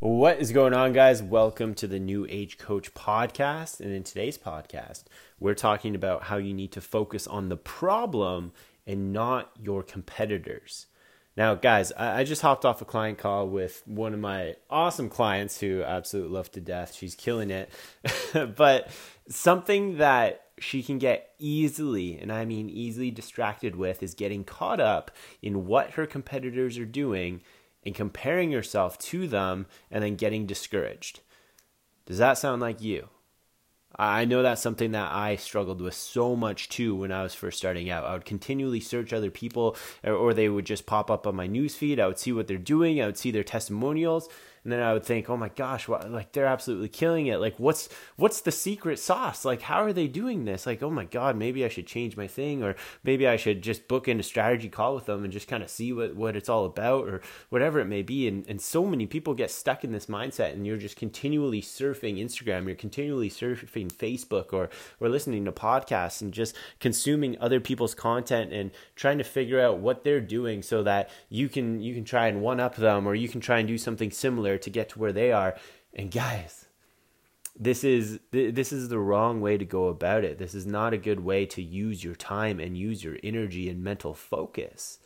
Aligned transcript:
What 0.00 0.40
is 0.40 0.50
going 0.52 0.72
on, 0.72 0.94
guys? 0.94 1.22
Welcome 1.22 1.74
to 1.74 1.86
the 1.86 1.98
New 1.98 2.26
Age 2.30 2.56
Coach 2.56 2.94
podcast. 2.94 3.80
And 3.80 3.92
in 3.92 4.02
today's 4.02 4.38
podcast, 4.38 5.04
we're 5.38 5.52
talking 5.52 5.94
about 5.94 6.22
how 6.22 6.38
you 6.38 6.54
need 6.54 6.72
to 6.72 6.80
focus 6.80 7.26
on 7.26 7.50
the 7.50 7.58
problem 7.58 8.52
and 8.86 9.12
not 9.12 9.50
your 9.60 9.82
competitors. 9.82 10.86
Now, 11.36 11.54
guys, 11.54 11.92
I, 11.92 12.24
just 12.24 12.40
hopped 12.40 12.64
off 12.64 12.80
a 12.80 12.86
client 12.86 13.18
call 13.18 13.46
with 13.48 13.82
one 13.84 14.14
of 14.14 14.20
my 14.20 14.56
awesome 14.70 15.10
clients 15.10 15.60
who 15.60 15.82
I 15.82 15.96
absolutely 15.96 16.32
love 16.32 16.50
to 16.52 16.62
death. 16.62 16.94
She's 16.94 17.14
killing 17.14 17.50
it. 17.50 17.70
but 18.56 18.90
something 19.28 19.98
that 19.98 20.44
she 20.58 20.82
can 20.82 20.98
get 20.98 21.34
easily, 21.38 22.18
and 22.18 22.32
I 22.32 22.46
mean 22.46 22.70
easily 22.70 23.10
distracted 23.10 23.76
with, 23.76 24.02
is 24.02 24.14
getting 24.14 24.44
caught 24.44 24.80
up 24.80 25.10
in 25.42 25.66
what 25.66 25.90
her 25.90 26.06
competitors 26.06 26.78
are 26.78 26.86
doing 26.86 27.42
and 27.84 27.94
comparing 27.94 28.50
yourself 28.50 28.98
to 28.98 29.26
them 29.26 29.66
and 29.90 30.02
then 30.02 30.16
getting 30.16 30.46
discouraged. 30.46 31.20
Does 32.06 32.18
that 32.18 32.38
sound 32.38 32.60
like 32.60 32.82
you? 32.82 33.08
I 33.96 34.24
know 34.24 34.42
that's 34.42 34.62
something 34.62 34.92
that 34.92 35.12
I 35.12 35.36
struggled 35.36 35.80
with 35.80 35.94
so 35.94 36.36
much 36.36 36.68
too 36.68 36.94
when 36.94 37.10
I 37.10 37.22
was 37.22 37.34
first 37.34 37.58
starting 37.58 37.90
out. 37.90 38.04
I 38.04 38.12
would 38.12 38.24
continually 38.24 38.80
search 38.80 39.12
other 39.12 39.30
people, 39.30 39.76
or 40.04 40.32
they 40.32 40.48
would 40.48 40.64
just 40.64 40.86
pop 40.86 41.10
up 41.10 41.26
on 41.26 41.34
my 41.34 41.48
newsfeed. 41.48 41.98
I 41.98 42.06
would 42.06 42.18
see 42.18 42.32
what 42.32 42.46
they're 42.46 42.56
doing, 42.56 43.02
I 43.02 43.06
would 43.06 43.18
see 43.18 43.30
their 43.30 43.42
testimonials, 43.42 44.28
and 44.62 44.72
then 44.72 44.80
I 44.80 44.92
would 44.92 45.04
think, 45.04 45.30
oh 45.30 45.36
my 45.36 45.48
gosh, 45.48 45.88
what, 45.88 46.10
like 46.10 46.32
they're 46.32 46.46
absolutely 46.46 46.88
killing 46.88 47.26
it. 47.28 47.38
Like 47.38 47.58
what's 47.58 47.88
what's 48.16 48.42
the 48.42 48.52
secret 48.52 48.98
sauce? 48.98 49.44
Like 49.44 49.62
how 49.62 49.82
are 49.82 49.92
they 49.92 50.06
doing 50.06 50.44
this? 50.44 50.66
Like 50.66 50.82
oh 50.82 50.90
my 50.90 51.04
god, 51.04 51.36
maybe 51.36 51.64
I 51.64 51.68
should 51.68 51.86
change 51.86 52.16
my 52.16 52.26
thing, 52.26 52.62
or 52.62 52.76
maybe 53.02 53.26
I 53.26 53.36
should 53.36 53.62
just 53.62 53.88
book 53.88 54.06
in 54.06 54.20
a 54.20 54.22
strategy 54.22 54.68
call 54.68 54.94
with 54.94 55.06
them 55.06 55.24
and 55.24 55.32
just 55.32 55.48
kind 55.48 55.62
of 55.62 55.70
see 55.70 55.92
what 55.92 56.14
what 56.14 56.36
it's 56.36 56.48
all 56.48 56.66
about, 56.66 57.08
or 57.08 57.22
whatever 57.48 57.80
it 57.80 57.86
may 57.86 58.02
be. 58.02 58.28
And 58.28 58.46
and 58.48 58.60
so 58.60 58.84
many 58.84 59.06
people 59.06 59.34
get 59.34 59.50
stuck 59.50 59.82
in 59.82 59.92
this 59.92 60.06
mindset, 60.06 60.52
and 60.52 60.66
you're 60.66 60.76
just 60.76 60.96
continually 60.96 61.62
surfing 61.62 62.18
Instagram, 62.18 62.66
you're 62.66 62.74
continually 62.74 63.30
surfing 63.30 63.90
Facebook, 63.90 64.52
or 64.52 64.68
or 65.00 65.08
listening 65.08 65.46
to 65.46 65.52
podcasts, 65.52 66.20
and 66.20 66.34
just 66.34 66.54
consuming 66.80 67.36
other 67.40 67.60
people's 67.60 67.94
content 67.94 68.52
and 68.52 68.70
trying 68.94 69.18
to 69.18 69.24
figure 69.24 69.60
out 69.60 69.78
what 69.78 70.04
they're 70.04 70.20
doing 70.20 70.62
so 70.62 70.82
that 70.82 71.08
you 71.30 71.48
can 71.48 71.80
you 71.80 71.94
can 71.94 72.04
try 72.04 72.26
and 72.26 72.42
one 72.42 72.60
up 72.60 72.76
them, 72.76 73.06
or 73.06 73.14
you 73.14 73.28
can 73.28 73.40
try 73.40 73.58
and 73.58 73.68
do 73.68 73.78
something 73.78 74.10
similar 74.10 74.49
similar 74.50 74.58
to 74.58 74.70
get 74.70 74.88
to 74.90 74.98
where 74.98 75.12
they 75.12 75.32
are. 75.32 75.56
And 75.94 76.10
guys, 76.10 76.66
this 77.58 77.84
is 77.84 78.20
this 78.30 78.72
is 78.72 78.88
the 78.88 78.98
wrong 78.98 79.40
way 79.40 79.58
to 79.58 79.64
go 79.64 79.88
about 79.88 80.24
it. 80.24 80.38
This 80.38 80.54
is 80.54 80.66
not 80.66 80.94
a 80.94 80.98
good 80.98 81.20
way 81.20 81.46
to 81.46 81.62
use 81.62 82.04
your 82.04 82.14
time 82.14 82.60
and 82.60 82.76
use 82.76 83.04
your 83.04 83.18
energy 83.22 83.68
and 83.68 83.82
mental 83.82 84.14
focus. 84.14 84.98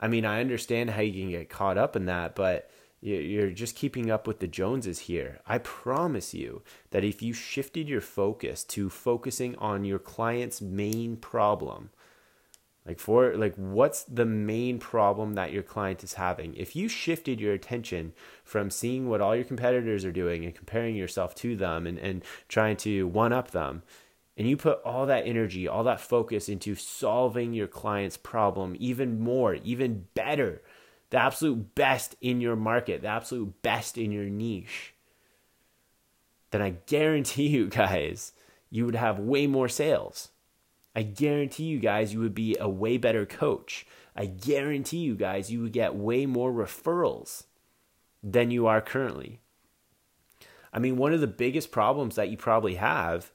I 0.00 0.08
mean, 0.08 0.24
I 0.24 0.40
understand 0.40 0.90
how 0.90 1.02
you 1.02 1.12
can 1.12 1.30
get 1.30 1.48
caught 1.48 1.78
up 1.78 1.96
in 1.96 2.06
that, 2.06 2.34
but 2.34 2.70
you're 3.00 3.50
just 3.50 3.76
keeping 3.76 4.10
up 4.10 4.26
with 4.26 4.38
the 4.38 4.46
Joneses 4.46 5.00
here. 5.00 5.40
I 5.46 5.58
promise 5.58 6.34
you 6.34 6.62
that 6.90 7.04
if 7.04 7.20
you 7.20 7.32
shifted 7.32 7.88
your 7.88 8.00
focus 8.00 8.64
to 8.64 8.88
focusing 8.88 9.56
on 9.56 9.84
your 9.84 9.98
client's 9.98 10.60
main 10.60 11.16
problem, 11.16 11.90
like 12.86 12.98
for 12.98 13.36
like 13.36 13.54
what's 13.54 14.02
the 14.04 14.24
main 14.26 14.78
problem 14.78 15.34
that 15.34 15.52
your 15.52 15.62
client 15.62 16.02
is 16.02 16.14
having? 16.14 16.54
If 16.54 16.74
you 16.74 16.88
shifted 16.88 17.40
your 17.40 17.52
attention 17.52 18.12
from 18.44 18.70
seeing 18.70 19.08
what 19.08 19.20
all 19.20 19.36
your 19.36 19.44
competitors 19.44 20.04
are 20.04 20.12
doing 20.12 20.44
and 20.44 20.54
comparing 20.54 20.96
yourself 20.96 21.34
to 21.36 21.56
them 21.56 21.86
and, 21.86 21.98
and 21.98 22.24
trying 22.48 22.76
to 22.78 23.06
one 23.06 23.32
up 23.32 23.52
them, 23.52 23.82
and 24.36 24.48
you 24.48 24.56
put 24.56 24.80
all 24.82 25.06
that 25.06 25.26
energy, 25.26 25.68
all 25.68 25.84
that 25.84 26.00
focus 26.00 26.48
into 26.48 26.74
solving 26.74 27.52
your 27.52 27.68
client's 27.68 28.16
problem 28.16 28.74
even 28.78 29.20
more, 29.20 29.54
even 29.54 30.06
better, 30.14 30.62
the 31.10 31.18
absolute 31.18 31.74
best 31.74 32.16
in 32.20 32.40
your 32.40 32.56
market, 32.56 33.02
the 33.02 33.08
absolute 33.08 33.62
best 33.62 33.96
in 33.98 34.10
your 34.10 34.24
niche, 34.24 34.94
then 36.50 36.62
I 36.62 36.70
guarantee 36.86 37.48
you 37.48 37.68
guys, 37.68 38.32
you 38.70 38.86
would 38.86 38.96
have 38.96 39.20
way 39.20 39.46
more 39.46 39.68
sales 39.68 40.30
I 40.94 41.02
guarantee 41.02 41.64
you 41.64 41.78
guys 41.78 42.12
you 42.12 42.20
would 42.20 42.34
be 42.34 42.56
a 42.58 42.68
way 42.68 42.98
better 42.98 43.24
coach. 43.24 43.86
I 44.14 44.26
guarantee 44.26 44.98
you 44.98 45.14
guys 45.14 45.50
you 45.50 45.62
would 45.62 45.72
get 45.72 45.94
way 45.94 46.26
more 46.26 46.52
referrals 46.52 47.44
than 48.22 48.50
you 48.50 48.66
are 48.66 48.80
currently. 48.80 49.40
I 50.72 50.78
mean, 50.78 50.96
one 50.96 51.12
of 51.12 51.20
the 51.20 51.26
biggest 51.26 51.70
problems 51.70 52.16
that 52.16 52.28
you 52.28 52.36
probably 52.36 52.74
have 52.76 53.32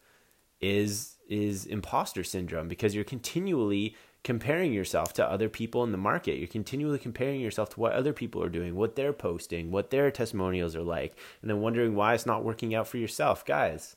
is 0.59 1.15
is 1.29 1.65
imposter 1.65 2.23
syndrome 2.23 2.67
because 2.67 2.95
you're 2.95 3.03
continually 3.03 3.95
comparing 4.23 4.73
yourself 4.73 5.13
to 5.13 5.25
other 5.25 5.49
people 5.49 5.83
in 5.83 5.91
the 5.91 5.97
market. 5.97 6.37
You're 6.37 6.47
continually 6.47 6.99
comparing 6.99 7.41
yourself 7.41 7.69
to 7.71 7.79
what 7.79 7.93
other 7.93 8.13
people 8.13 8.43
are 8.43 8.49
doing, 8.49 8.75
what 8.75 8.95
they're 8.95 9.13
posting, 9.13 9.71
what 9.71 9.89
their 9.89 10.09
testimonials 10.09 10.75
are 10.75 10.83
like, 10.83 11.15
and 11.41 11.49
then 11.49 11.61
wondering 11.61 11.95
why 11.95 12.13
it's 12.13 12.25
not 12.25 12.43
working 12.43 12.73
out 12.73 12.87
for 12.87 12.97
yourself. 12.97 13.45
Guys, 13.45 13.95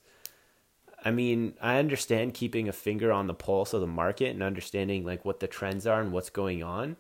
I 1.05 1.11
mean, 1.11 1.55
I 1.61 1.79
understand 1.79 2.35
keeping 2.35 2.69
a 2.69 2.73
finger 2.73 3.13
on 3.13 3.27
the 3.27 3.35
pulse 3.35 3.73
of 3.73 3.81
the 3.81 3.87
market 3.87 4.31
and 4.31 4.43
understanding 4.43 5.05
like 5.05 5.25
what 5.25 5.41
the 5.41 5.47
trends 5.47 5.87
are 5.87 6.01
and 6.01 6.13
what's 6.13 6.31
going 6.31 6.63
on. 6.63 6.97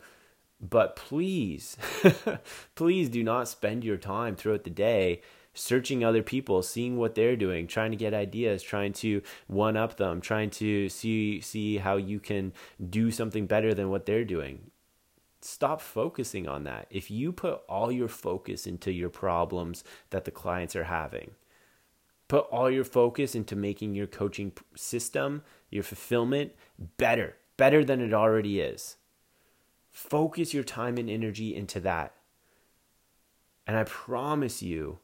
But 0.61 0.97
please, 0.97 1.77
please 2.75 3.09
do 3.09 3.23
not 3.23 3.49
spend 3.49 3.85
your 3.85 3.97
time 3.97 4.37
throughout 4.37 4.65
the 4.65 4.71
day 4.71 5.23
searching 5.55 6.05
other 6.05 6.23
people, 6.23 6.63
seeing 6.63 6.97
what 6.97 7.15
they're 7.15 7.37
doing, 7.37 7.67
trying 7.67 7.91
to 7.91 7.97
get 7.97 8.15
ideas, 8.15 8.63
trying 8.63 8.93
to 8.93 9.23
one 9.47 9.77
up 9.77 9.97
them, 9.97 10.21
trying 10.21 10.51
to 10.51 10.89
see 10.89 11.41
see 11.41 11.79
how 11.79 11.97
you 11.97 12.21
can 12.21 12.53
do 12.89 13.11
something 13.11 13.47
better 13.47 13.75
than 13.75 13.91
what 13.91 14.07
they're 14.07 14.25
doing. 14.25 14.71
Stop 15.43 15.81
focusing 15.81 16.47
on 16.47 16.65
that. 16.65 16.87
If 16.91 17.11
you 17.11 17.33
put 17.33 17.63
all 17.69 17.91
your 17.91 18.09
focus 18.09 18.67
into 18.67 18.93
your 18.93 19.09
problems 19.09 19.83
that 20.11 20.27
the 20.27 20.31
clients 20.31 20.77
are 20.77 20.85
having, 20.85 21.31
Put 22.31 22.47
all 22.53 22.71
your 22.71 22.85
focus 22.85 23.35
into 23.35 23.57
making 23.57 23.97
your 23.97 24.07
coaching 24.07 24.53
system, 24.77 25.43
your 25.69 25.83
fulfillment 25.83 26.53
better, 26.97 27.35
better 27.57 27.85
than 27.85 28.01
it 28.01 28.15
already 28.15 28.61
is. 28.61 28.99
Focus 29.91 30.55
your 30.55 30.63
time 30.63 30.97
and 30.97 31.11
energy 31.11 31.57
into 31.57 31.81
that. 31.81 32.15
And 33.67 33.77
I 33.77 33.83
promise 33.83 34.63
you, 34.63 35.01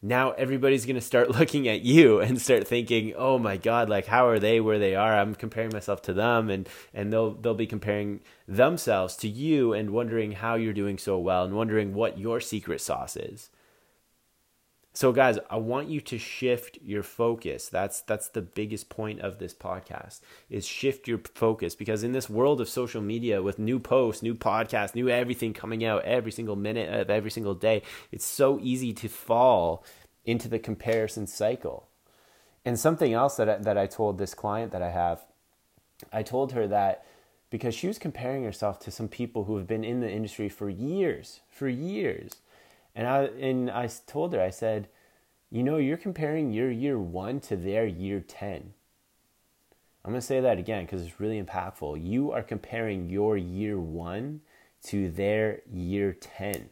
now 0.00 0.30
everybody's 0.38 0.86
going 0.86 0.94
to 0.94 1.00
start 1.00 1.30
looking 1.36 1.66
at 1.66 1.80
you 1.80 2.20
and 2.20 2.40
start 2.40 2.68
thinking, 2.68 3.12
"Oh 3.16 3.40
my 3.40 3.56
god, 3.56 3.88
like 3.88 4.06
how 4.06 4.28
are 4.28 4.38
they 4.38 4.60
where 4.60 4.78
they 4.78 4.94
are? 4.94 5.14
I'm 5.14 5.34
comparing 5.34 5.72
myself 5.72 6.00
to 6.02 6.12
them." 6.12 6.48
And 6.48 6.68
and 6.94 7.12
they'll 7.12 7.32
they'll 7.32 7.54
be 7.54 7.66
comparing 7.66 8.20
themselves 8.46 9.16
to 9.16 9.28
you 9.28 9.72
and 9.72 9.90
wondering 9.90 10.30
how 10.30 10.54
you're 10.54 10.72
doing 10.72 10.98
so 10.98 11.18
well 11.18 11.44
and 11.44 11.56
wondering 11.56 11.92
what 11.92 12.18
your 12.18 12.38
secret 12.38 12.80
sauce 12.80 13.16
is. 13.16 13.50
So 14.96 15.12
guys, 15.12 15.38
I 15.50 15.56
want 15.56 15.90
you 15.90 16.00
to 16.00 16.16
shift 16.16 16.78
your 16.82 17.02
focus. 17.02 17.68
That's 17.68 18.00
that's 18.00 18.28
the 18.28 18.40
biggest 18.40 18.88
point 18.88 19.20
of 19.20 19.38
this 19.38 19.52
podcast 19.52 20.20
is 20.48 20.66
shift 20.66 21.06
your 21.06 21.20
focus 21.34 21.74
because 21.74 22.02
in 22.02 22.12
this 22.12 22.30
world 22.30 22.62
of 22.62 22.68
social 22.70 23.02
media 23.02 23.42
with 23.42 23.58
new 23.58 23.78
posts, 23.78 24.22
new 24.22 24.34
podcasts, 24.34 24.94
new 24.94 25.10
everything 25.10 25.52
coming 25.52 25.84
out 25.84 26.02
every 26.04 26.32
single 26.32 26.56
minute 26.56 26.88
of 26.90 27.10
every 27.10 27.30
single 27.30 27.54
day, 27.54 27.82
it's 28.10 28.24
so 28.24 28.58
easy 28.62 28.94
to 28.94 29.06
fall 29.06 29.84
into 30.24 30.48
the 30.48 30.58
comparison 30.58 31.26
cycle. 31.26 31.88
And 32.64 32.78
something 32.78 33.12
else 33.12 33.36
that 33.36 33.50
I, 33.50 33.56
that 33.58 33.76
I 33.76 33.86
told 33.86 34.16
this 34.16 34.32
client 34.32 34.72
that 34.72 34.80
I 34.80 34.92
have, 34.92 35.26
I 36.10 36.22
told 36.22 36.52
her 36.52 36.66
that 36.68 37.04
because 37.50 37.74
she 37.74 37.86
was 37.86 37.98
comparing 37.98 38.44
herself 38.44 38.78
to 38.80 38.90
some 38.90 39.08
people 39.08 39.44
who 39.44 39.58
have 39.58 39.66
been 39.66 39.84
in 39.84 40.00
the 40.00 40.10
industry 40.10 40.48
for 40.48 40.70
years, 40.70 41.40
for 41.50 41.68
years 41.68 42.36
and 42.96 43.06
I 43.06 43.24
and 43.24 43.70
I 43.70 43.88
told 44.06 44.32
her, 44.32 44.40
I 44.40 44.50
said, 44.50 44.88
you 45.50 45.62
know, 45.62 45.76
you're 45.76 45.98
comparing 45.98 46.50
your 46.50 46.70
year 46.70 46.98
one 46.98 47.40
to 47.40 47.56
their 47.56 47.86
year 47.86 48.20
10. 48.20 48.72
I'm 50.04 50.12
going 50.12 50.20
to 50.20 50.26
say 50.26 50.40
that 50.40 50.58
again 50.58 50.84
because 50.84 51.02
it's 51.02 51.20
really 51.20 51.40
impactful. 51.42 52.04
You 52.04 52.32
are 52.32 52.42
comparing 52.42 53.10
your 53.10 53.36
year 53.36 53.78
one 53.78 54.40
to 54.84 55.10
their 55.10 55.60
year 55.70 56.12
10. 56.12 56.70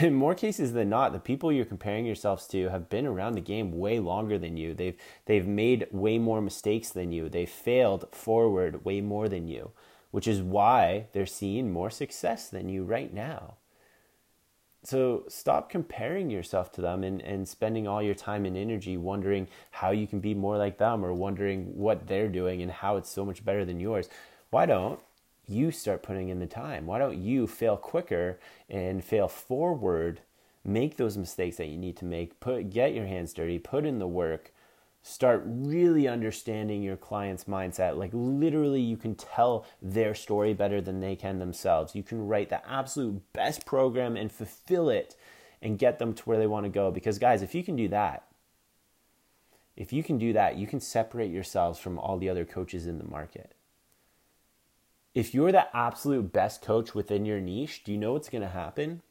In 0.00 0.14
more 0.14 0.34
cases 0.34 0.72
than 0.72 0.88
not, 0.88 1.12
the 1.12 1.18
people 1.18 1.52
you're 1.52 1.64
comparing 1.64 2.06
yourselves 2.06 2.46
to 2.48 2.68
have 2.68 2.88
been 2.88 3.06
around 3.06 3.34
the 3.34 3.40
game 3.40 3.78
way 3.78 3.98
longer 3.98 4.38
than 4.38 4.56
you. 4.56 4.72
They've 4.72 4.96
they've 5.26 5.46
made 5.46 5.88
way 5.90 6.16
more 6.18 6.40
mistakes 6.40 6.90
than 6.90 7.12
you. 7.12 7.28
They've 7.28 7.50
failed 7.50 8.08
forward 8.12 8.86
way 8.86 9.02
more 9.02 9.28
than 9.28 9.48
you, 9.48 9.72
which 10.12 10.28
is 10.28 10.40
why 10.40 11.08
they're 11.12 11.26
seeing 11.26 11.72
more 11.72 11.90
success 11.90 12.48
than 12.48 12.70
you 12.70 12.84
right 12.84 13.12
now 13.12 13.56
so 14.82 15.24
stop 15.28 15.68
comparing 15.68 16.30
yourself 16.30 16.72
to 16.72 16.80
them 16.80 17.04
and, 17.04 17.20
and 17.20 17.46
spending 17.46 17.86
all 17.86 18.02
your 18.02 18.14
time 18.14 18.46
and 18.46 18.56
energy 18.56 18.96
wondering 18.96 19.46
how 19.70 19.90
you 19.90 20.06
can 20.06 20.20
be 20.20 20.34
more 20.34 20.56
like 20.56 20.78
them 20.78 21.04
or 21.04 21.12
wondering 21.12 21.76
what 21.76 22.06
they're 22.06 22.28
doing 22.28 22.62
and 22.62 22.70
how 22.70 22.96
it's 22.96 23.10
so 23.10 23.24
much 23.24 23.44
better 23.44 23.64
than 23.64 23.78
yours. 23.78 24.08
Why 24.48 24.66
don't 24.66 24.98
you 25.46 25.70
start 25.70 26.02
putting 26.02 26.30
in 26.30 26.38
the 26.38 26.46
time? 26.46 26.86
Why 26.86 26.98
don't 26.98 27.18
you 27.18 27.46
fail 27.46 27.76
quicker 27.76 28.38
and 28.70 29.04
fail 29.04 29.28
forward? 29.28 30.20
Make 30.64 30.96
those 30.96 31.16
mistakes 31.18 31.56
that 31.58 31.68
you 31.68 31.76
need 31.76 31.96
to 31.98 32.04
make. 32.04 32.40
Put 32.40 32.70
get 32.70 32.94
your 32.94 33.06
hands 33.06 33.34
dirty, 33.34 33.58
put 33.58 33.84
in 33.84 33.98
the 33.98 34.08
work, 34.08 34.52
start 35.02 35.42
really 35.46 36.06
understanding 36.06 36.82
your 36.82 36.96
client's 36.96 37.44
mindset. 37.44 37.96
Like, 37.96 38.10
literally, 38.12 38.82
you 38.82 38.96
can 38.96 39.14
tell 39.14 39.66
their 39.80 40.14
story 40.14 40.52
better 40.52 40.80
than 40.80 41.00
they 41.00 41.16
can 41.16 41.38
themselves. 41.38 41.94
You 41.94 42.02
can 42.02 42.26
write 42.26 42.50
the 42.50 42.68
absolute 42.68 43.22
best 43.32 43.64
program 43.64 44.16
and 44.16 44.30
fulfill 44.30 44.90
it 44.90 45.16
and 45.62 45.78
get 45.78 45.98
them 45.98 46.14
to 46.14 46.22
where 46.24 46.38
they 46.38 46.46
want 46.46 46.64
to 46.64 46.70
go. 46.70 46.90
Because, 46.90 47.18
guys, 47.18 47.42
if 47.42 47.54
you 47.54 47.62
can 47.62 47.76
do 47.76 47.88
that, 47.88 48.26
if 49.76 49.92
you 49.92 50.02
can 50.02 50.18
do 50.18 50.32
that, 50.34 50.56
you 50.56 50.66
can 50.66 50.80
separate 50.80 51.30
yourselves 51.30 51.78
from 51.78 51.98
all 51.98 52.18
the 52.18 52.28
other 52.28 52.44
coaches 52.44 52.86
in 52.86 52.98
the 52.98 53.04
market. 53.04 53.54
If 55.14 55.34
you're 55.34 55.52
the 55.52 55.74
absolute 55.74 56.32
best 56.32 56.62
coach 56.62 56.94
within 56.94 57.24
your 57.24 57.40
niche, 57.40 57.82
do 57.84 57.92
you 57.92 57.98
know 57.98 58.12
what's 58.12 58.28
going 58.28 58.42
to 58.42 58.48
happen? 58.48 59.02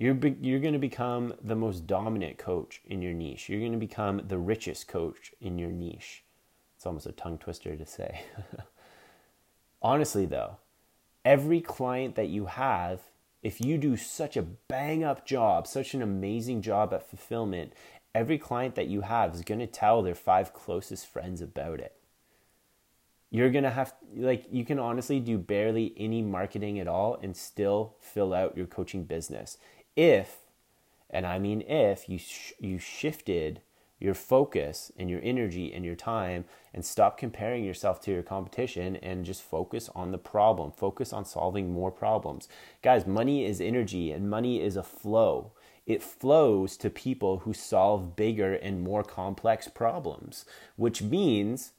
You're, 0.00 0.14
be, 0.14 0.34
you're 0.40 0.60
going 0.60 0.72
to 0.72 0.78
become 0.78 1.34
the 1.44 1.54
most 1.54 1.86
dominant 1.86 2.38
coach 2.38 2.80
in 2.86 3.02
your 3.02 3.12
niche. 3.12 3.50
You're 3.50 3.60
going 3.60 3.72
to 3.72 3.78
become 3.78 4.22
the 4.26 4.38
richest 4.38 4.88
coach 4.88 5.34
in 5.42 5.58
your 5.58 5.70
niche. 5.70 6.24
It's 6.74 6.86
almost 6.86 7.04
a 7.04 7.12
tongue 7.12 7.36
twister 7.36 7.76
to 7.76 7.84
say. 7.84 8.22
Honestly, 9.82 10.24
though, 10.24 10.56
every 11.22 11.60
client 11.60 12.14
that 12.14 12.30
you 12.30 12.46
have, 12.46 13.00
if 13.42 13.60
you 13.60 13.76
do 13.76 13.94
such 13.98 14.38
a 14.38 14.42
bang 14.42 15.04
up 15.04 15.26
job, 15.26 15.66
such 15.66 15.92
an 15.92 16.00
amazing 16.00 16.62
job 16.62 16.94
at 16.94 17.06
fulfillment, 17.06 17.74
every 18.14 18.38
client 18.38 18.76
that 18.76 18.88
you 18.88 19.02
have 19.02 19.34
is 19.34 19.42
going 19.42 19.60
to 19.60 19.66
tell 19.66 20.00
their 20.00 20.14
five 20.14 20.54
closest 20.54 21.06
friends 21.06 21.42
about 21.42 21.78
it. 21.78 21.94
You're 23.32 23.50
going 23.50 23.64
to 23.64 23.70
have, 23.70 23.94
like, 24.16 24.46
you 24.50 24.64
can 24.64 24.78
honestly 24.78 25.20
do 25.20 25.38
barely 25.38 25.92
any 25.96 26.22
marketing 26.22 26.80
at 26.80 26.88
all 26.88 27.18
and 27.22 27.36
still 27.36 27.94
fill 28.00 28.32
out 28.32 28.56
your 28.56 28.66
coaching 28.66 29.04
business. 29.04 29.56
If, 29.96 30.38
and 31.08 31.26
I 31.26 31.38
mean 31.38 31.62
if, 31.62 32.08
you, 32.08 32.18
sh- 32.18 32.52
you 32.58 32.78
shifted 32.78 33.60
your 34.00 34.14
focus 34.14 34.90
and 34.96 35.10
your 35.10 35.20
energy 35.22 35.72
and 35.72 35.84
your 35.84 35.94
time 35.94 36.46
and 36.72 36.84
stop 36.84 37.18
comparing 37.18 37.64
yourself 37.64 38.00
to 38.00 38.10
your 38.10 38.22
competition 38.22 38.96
and 38.96 39.24
just 39.26 39.42
focus 39.42 39.90
on 39.94 40.10
the 40.10 40.18
problem. 40.18 40.72
Focus 40.72 41.12
on 41.12 41.24
solving 41.24 41.72
more 41.72 41.90
problems. 41.90 42.48
Guys, 42.82 43.06
money 43.06 43.44
is 43.44 43.60
energy 43.60 44.10
and 44.10 44.30
money 44.30 44.62
is 44.62 44.76
a 44.76 44.82
flow. 44.82 45.52
It 45.86 46.02
flows 46.02 46.76
to 46.78 46.88
people 46.88 47.40
who 47.40 47.52
solve 47.52 48.16
bigger 48.16 48.54
and 48.54 48.82
more 48.82 49.02
complex 49.02 49.68
problems, 49.68 50.46
which 50.76 51.02
means 51.02 51.72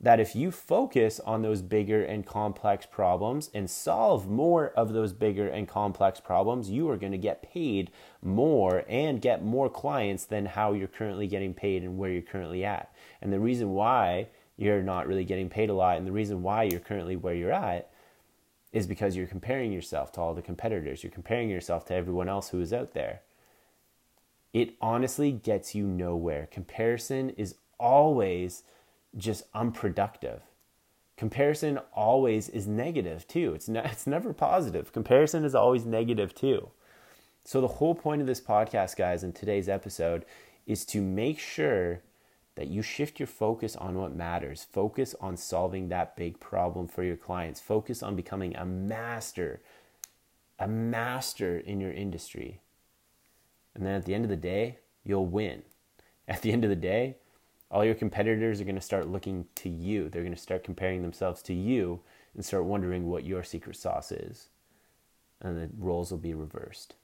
that 0.00 0.20
if 0.20 0.34
you 0.36 0.50
focus 0.50 1.20
on 1.20 1.42
those 1.42 1.62
bigger 1.62 2.04
and 2.04 2.26
complex 2.26 2.84
problems 2.84 3.50
and 3.54 3.70
solve 3.70 4.28
more 4.28 4.68
of 4.70 4.92
those 4.92 5.12
bigger 5.12 5.48
and 5.48 5.68
complex 5.68 6.20
problems, 6.20 6.70
you 6.70 6.88
are 6.90 6.96
going 6.96 7.12
to 7.12 7.18
get 7.18 7.42
paid 7.42 7.90
more 8.22 8.84
and 8.88 9.22
get 9.22 9.44
more 9.44 9.70
clients 9.70 10.24
than 10.24 10.46
how 10.46 10.72
you're 10.72 10.88
currently 10.88 11.26
getting 11.26 11.54
paid 11.54 11.82
and 11.82 11.96
where 11.96 12.10
you're 12.10 12.22
currently 12.22 12.64
at. 12.64 12.94
And 13.22 13.32
the 13.32 13.40
reason 13.40 13.70
why 13.70 14.28
you're 14.56 14.82
not 14.82 15.06
really 15.06 15.24
getting 15.24 15.48
paid 15.48 15.70
a 15.70 15.74
lot 15.74 15.96
and 15.96 16.06
the 16.06 16.12
reason 16.12 16.42
why 16.42 16.64
you're 16.64 16.80
currently 16.80 17.16
where 17.16 17.34
you're 17.34 17.52
at 17.52 17.90
is 18.72 18.86
because 18.88 19.16
you're 19.16 19.26
comparing 19.26 19.72
yourself 19.72 20.10
to 20.12 20.20
all 20.20 20.34
the 20.34 20.42
competitors. 20.42 21.02
You're 21.02 21.12
comparing 21.12 21.48
yourself 21.48 21.86
to 21.86 21.94
everyone 21.94 22.28
else 22.28 22.48
who 22.48 22.60
is 22.60 22.72
out 22.72 22.92
there. 22.92 23.22
It 24.52 24.74
honestly 24.80 25.32
gets 25.32 25.74
you 25.74 25.86
nowhere. 25.86 26.48
Comparison 26.50 27.30
is 27.30 27.54
always 27.78 28.64
just 29.16 29.44
unproductive. 29.54 30.42
Comparison 31.16 31.78
always 31.92 32.48
is 32.48 32.66
negative 32.66 33.26
too. 33.26 33.54
It's, 33.54 33.68
it's 33.68 34.06
never 34.06 34.32
positive. 34.32 34.92
Comparison 34.92 35.44
is 35.44 35.54
always 35.54 35.84
negative 35.84 36.34
too. 36.34 36.70
So, 37.44 37.60
the 37.60 37.68
whole 37.68 37.94
point 37.94 38.22
of 38.22 38.26
this 38.26 38.40
podcast, 38.40 38.96
guys, 38.96 39.22
in 39.22 39.32
today's 39.32 39.68
episode 39.68 40.24
is 40.66 40.86
to 40.86 41.02
make 41.02 41.38
sure 41.38 42.00
that 42.54 42.68
you 42.68 42.82
shift 42.82 43.18
your 43.18 43.26
focus 43.26 43.76
on 43.76 43.98
what 43.98 44.14
matters. 44.14 44.66
Focus 44.70 45.14
on 45.20 45.36
solving 45.36 45.88
that 45.88 46.16
big 46.16 46.40
problem 46.40 46.88
for 46.88 47.02
your 47.02 47.16
clients. 47.16 47.60
Focus 47.60 48.02
on 48.02 48.16
becoming 48.16 48.56
a 48.56 48.64
master, 48.64 49.60
a 50.58 50.68
master 50.68 51.58
in 51.58 51.80
your 51.80 51.92
industry. 51.92 52.60
And 53.74 53.84
then 53.84 53.94
at 53.94 54.04
the 54.04 54.14
end 54.14 54.24
of 54.24 54.30
the 54.30 54.36
day, 54.36 54.78
you'll 55.02 55.26
win. 55.26 55.62
At 56.28 56.42
the 56.42 56.52
end 56.52 56.64
of 56.64 56.70
the 56.70 56.76
day, 56.76 57.16
all 57.74 57.84
your 57.84 57.96
competitors 57.96 58.60
are 58.60 58.64
going 58.64 58.76
to 58.76 58.80
start 58.80 59.08
looking 59.08 59.46
to 59.56 59.68
you. 59.68 60.08
They're 60.08 60.22
going 60.22 60.32
to 60.32 60.40
start 60.40 60.62
comparing 60.62 61.02
themselves 61.02 61.42
to 61.42 61.52
you 61.52 62.00
and 62.32 62.44
start 62.44 62.66
wondering 62.66 63.08
what 63.10 63.24
your 63.24 63.42
secret 63.42 63.74
sauce 63.74 64.12
is. 64.12 64.50
And 65.40 65.58
the 65.58 65.68
roles 65.76 66.12
will 66.12 66.18
be 66.18 66.34
reversed. 66.34 66.94